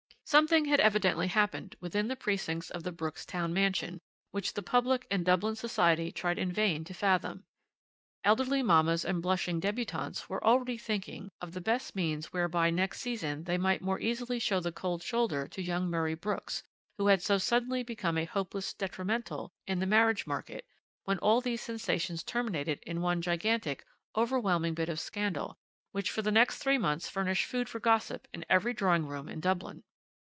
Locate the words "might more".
13.57-13.99